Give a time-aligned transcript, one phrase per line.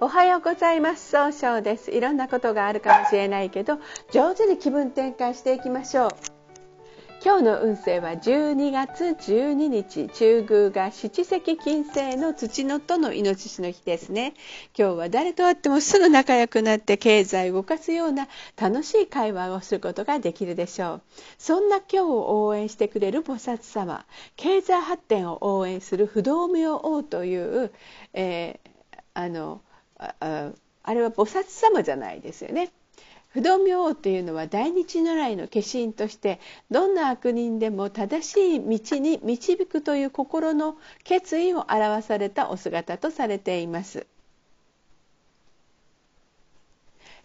[0.00, 1.10] おはようございます。
[1.10, 1.92] 総称です。
[1.92, 3.78] いろんなことがあるかもしれないけど
[4.10, 6.10] 上手に気分転換していきましょう。
[7.24, 14.34] 今日の運勢は12月12日中宮が七石金星の土のとの命しの日ですね。
[14.76, 18.26] 今日は誰と会ってもすぐ仲良くなって経済を動かすような
[18.60, 21.02] 楽しい会話をすることができるでしょう。
[21.38, 24.04] そんな今日を応援してくれる菩薩様
[24.34, 27.72] 経済発展を応援する不動明王という、
[28.12, 29.62] えー、あの
[29.98, 32.72] ああれは菩薩様じゃないですよね。
[33.28, 36.38] 不動明王というのは大日如来の化身として
[36.70, 44.06] どんな悪人でも正しい道に導くという心の決意を表されたお姿とされています。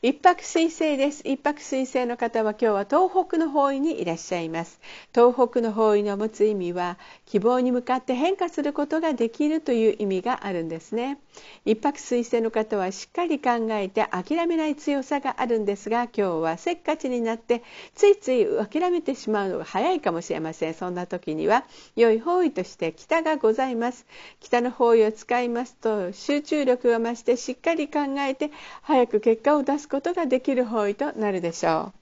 [0.01, 1.27] 一泊水星です。
[1.27, 4.79] 一泊水星の方は今日は東北の方位にいらっしゃいます。
[5.13, 11.17] 東北の方位の持つ意味は希望に向かって変化することができるという意味があるんですね。
[11.65, 17.61] 一泊水星の方はしっかり考えて諦めない強さがあるんですが今日はせっかちになって
[17.93, 20.75] ついつい諦めてしまうのが早いかもしれません。
[20.75, 21.65] そんな時には
[21.97, 24.05] 良い方位として北がございます。
[24.39, 31.98] 北の方位を使いますと集中力が増してしっかり考えて早く結果を出すことができる方位となるでしょう。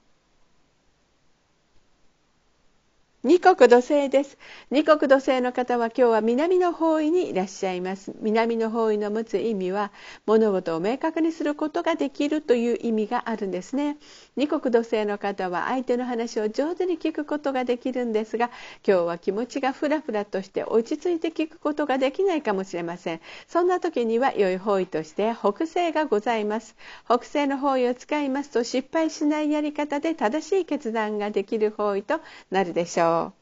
[3.24, 4.38] 二国土星です。
[4.70, 8.14] 二国土星の方は今日は南の方位にいらっしゃいます。
[8.20, 9.90] 南の方位の持つ意味は
[10.24, 13.96] 物事を明確にすることができるという意味があるんですね。
[14.36, 18.52] 二国土星の方は相手の話を上手に聞くことができるんですが、
[18.86, 23.20] 今日は気持ちがふらふらとして落ち着いて聞くことができないかもしれません。
[23.48, 26.76] そんな時には良い方位として北西がございます。
[27.06, 32.20] 北西の方位を使いますと失敗しないやり方で正しい決断ができる方位と
[32.52, 33.07] なるでしょう。
[33.08, 33.37] 있어요.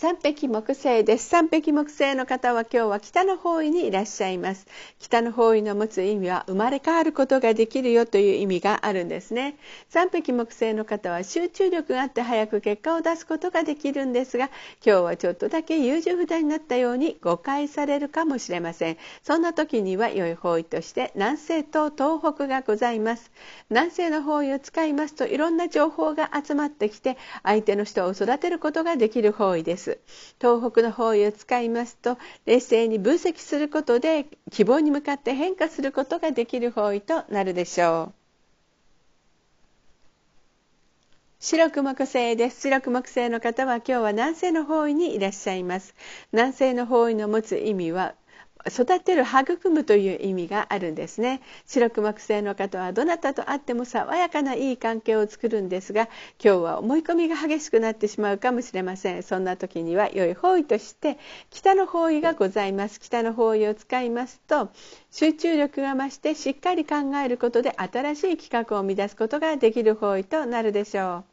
[0.00, 1.28] 三匹木星です。
[1.28, 4.66] 三匹木星の方は今日は北の方位にいらっしゃいます。
[4.98, 9.56] 北の方位の持つ意味は生まれ変わることができるよという意味があるんですね。
[9.90, 14.46] 三匹木星の方は集中力があって早く結果を出すことができるんですが
[14.82, 18.96] 今日はちょっとだけ優柔不断になったように誤解されるかもしれません。
[19.22, 23.30] そんな時には良い方位として南西と東北がございます。
[23.68, 29.89] 南西の方位を使いますといろんな情報が集まってきて相手の人を育てることができる方位です。
[30.40, 38.20] 東北の方位を使いますと冷静に分析することで希望に向かって変化することができる方位となるでしょう
[41.42, 42.60] 白く木星です。
[42.60, 45.94] 白く木星の方は今日は南西の方位にいらっしゃいます。
[46.32, 48.14] 南西の方位の持つ意味は
[48.68, 51.40] 育てる育むという意味があるんですね。
[51.66, 56.08] 白く木星の方はどなたと会っても爽やかないい関係を作るんですが
[56.42, 59.22] 今日は思い込みが激しくなってしまうかもしれません。
[59.22, 61.18] そんな時には良い方位として
[61.50, 63.00] 北の方位がございます。
[63.00, 64.70] 北の方位を使いますと
[65.10, 71.29] 集中力が増してしっかり考えることで新しい企画を生み出すことができる方位となるでしょう。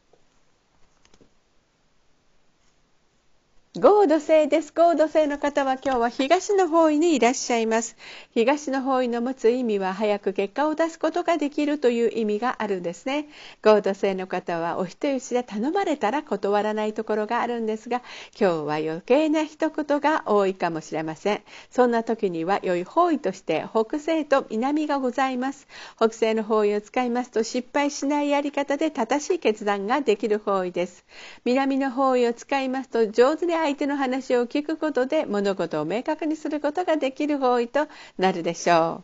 [3.80, 4.72] 合土星です。
[4.72, 7.96] 合土星の方は今日は東の方位にいらっしゃいます。
[8.34, 13.28] 東の方位の持つ意味は早く結果を出すことができるという意味があるんですね。
[13.62, 18.02] 合土星の方はお人よしで頼まれたら断らないところがあるんですが、
[18.38, 21.42] 今日は余計な一言が多いかもしれません。
[21.70, 25.68] そんな時には良い方位として北西と南がございます。
[25.96, 31.04] 北西の方位を使いますと失敗しないやり方で正しい決断ができる方位です。
[31.44, 37.86] 南の方位を使いますと上手で相手の話を聞くことで物事を明確にすることができる方位と
[38.16, 39.02] なるでしょ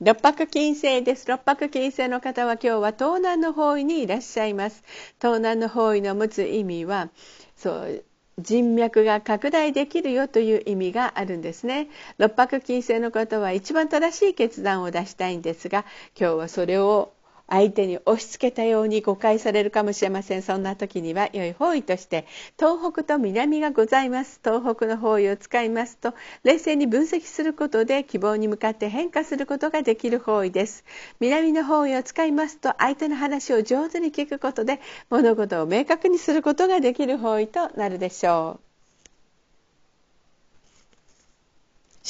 [0.00, 0.04] う。
[0.04, 1.28] 六白金星です。
[1.28, 4.82] 六白金星の方は今日は東南の方位にいらっしゃいます。
[5.20, 7.08] 東南の方位の持つ意味は、
[7.56, 8.04] そう
[8.40, 11.88] 人脈が拡大できるよという意味があるんですね。
[12.18, 15.84] 六白金星の方は一番正しい決断を出したいんですが、
[16.18, 17.12] 今日はそれを
[17.48, 20.42] 相手に押し付けたように誤解されるかもしれません。
[20.42, 22.26] そんな時には良い方位として
[22.58, 24.40] 東北と南がございます。
[24.44, 26.14] 東北の方位を使いますと
[26.44, 30.84] 冷静に分析することで希望に向かって変化することができる方位です。
[31.20, 34.80] 南の方位を使いますと相手の話を上手に聞くことで
[35.10, 38.67] 物事を明確にすることができる方位となるでしょう。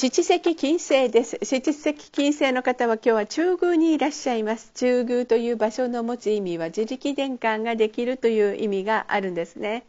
[0.01, 1.37] 七石金星です。
[1.43, 4.71] 七石金星の方は今日は中宮にいらっしゃいます。
[4.73, 9.83] 中宮という場所の持つ意味は自力転換ができるという意味があるんですね。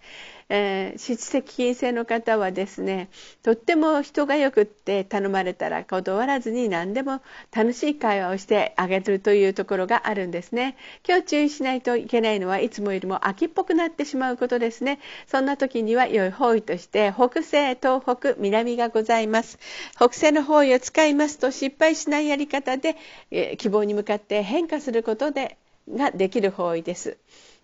[0.52, 3.08] えー、質的金星の方はですね
[3.42, 7.22] とっても人がよくって頼まれたら断らずに何でも
[7.54, 10.76] 楽しい会話をしてあげるというところがあるんですね。
[11.08, 14.98] 今日注意しないといけないのはいつもよりも秋っぽくなってしまうことですね。
[15.28, 19.58] そんな時には良い方位として北西東北南がございます。
[19.94, 22.96] 北西の方位を使いますと失敗しないやり方で、
[23.30, 25.56] えー、希望に向かって変化することで
[25.88, 27.16] ができる方位です。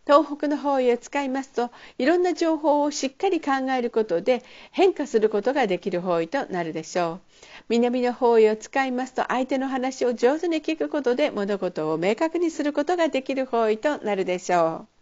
[0.07, 7.21] 東北の方位を使いますといろんな情報をしっかり考えることで変化することができる方位となるでしょう。
[7.69, 14.96] 南の方位を使いますと相手の話を上手に聞くことで物事を明確にすることができる方位となるでしょう。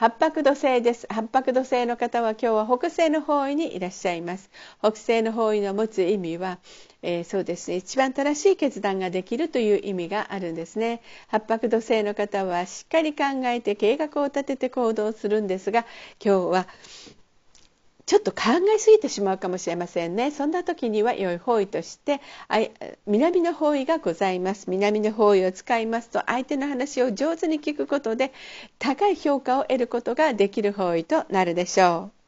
[0.00, 1.06] 八白土星です。
[1.10, 4.50] 八白土星の方は今日は北西の方位にいらっしゃいます。
[4.78, 6.58] 北西の方位の持つ意味は、
[7.02, 11.02] えー、そうですね、一番正しい決断ができるという意味があるんですね。
[11.28, 15.84] 八白土星の方はしっかり考えて計画を立てて行動するんですが、
[16.24, 16.66] 今日は
[18.10, 18.38] ちょっと考
[18.74, 20.32] えすぎてしまうかもしれませんね。
[20.32, 22.20] そんな時には良い方位として
[23.06, 24.68] 南の方位がございます。
[24.68, 28.32] 南の方位を使いますと相手の話を上手に聞くことで
[28.80, 32.19] 高い評価を得ることができる方位となるでしょう。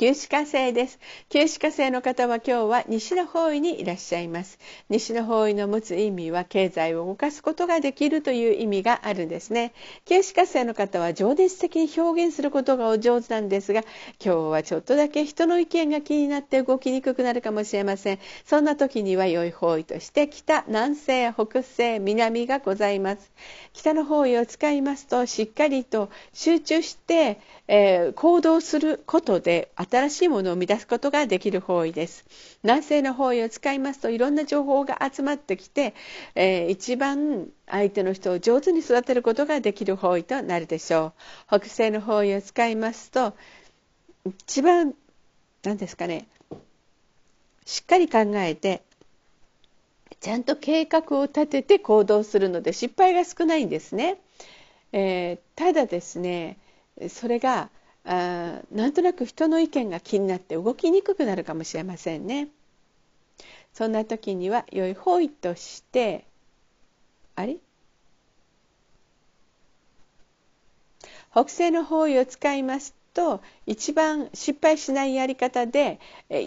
[0.00, 0.98] 旧歯科生です。
[1.28, 4.58] 旧歯科生の方は今日は西の方位にいらっしゃいます。
[4.88, 9.74] 西の方位の持つ意味は経済を動かすことができるという意味があるんですね。
[10.06, 13.82] 旧歯科生の方は情熱的に表現することがお上手なんですが、
[14.24, 18.18] 今日はちょっとだけ人の意見が気になって動きにくくなるかもしれません。
[18.46, 23.30] そんな時には良い方位として北、南西、北西、南がございます。
[23.74, 27.38] 北の方位を使いますとしっかりと集中して、
[27.68, 32.24] えー、行動することで新しいものを生み出すことができる方位です
[32.62, 35.94] 南西の方位を使いますといろんな情報が集まってきて、
[36.34, 41.12] えー、一番相手の人を上手に育てることができる方位となるでしょ
[41.50, 43.34] う北西の方位を使いますと
[44.26, 44.94] 一番
[45.62, 46.26] 何ですかね
[47.64, 48.82] しっかり考えて
[50.20, 54.18] ちゃんと計画を立てて行動するので失敗が少ないんですね。
[54.92, 56.58] えー、ただですね
[57.08, 57.70] それが
[58.04, 62.48] あなんとなく人の意見が気になって動きにくくなるかもしれませんね。
[63.72, 66.24] そんな時には良い方位として
[67.36, 67.56] あれ？
[71.32, 76.00] 北西の方位を使いますと一番失敗しないやり方で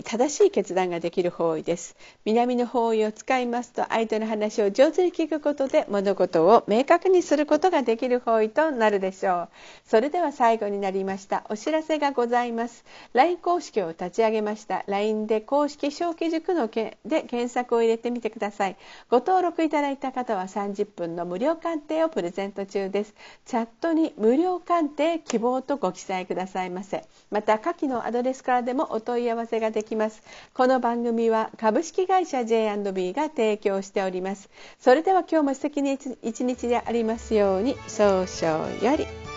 [0.04, 1.96] 正しい決断ができる方位です。
[2.26, 9.50] 南の方位を使いますと相手の話を上手に聞くことで物事を明確にすることができる方位となるでしょう。
[9.86, 11.44] それでは最後になりました。
[11.50, 12.86] お知らせがございます。
[13.14, 14.84] LINE 公式を立ち上げました。
[14.88, 18.78] LINE で公式小規塾のけで検索を入れてみてください。
[19.10, 23.14] ご登録いただいた方は30分の無料鑑定をプレゼント中です。
[23.46, 26.53] チャットに無料鑑定希望とご記載ください。
[26.70, 30.22] ませまた下記のアドレスからでもお問い合わせができます。
[30.54, 34.50] この番組は株式会社 J&B が提供しております。
[34.80, 39.33] それでは今日も素敵に一日でありますように早々より。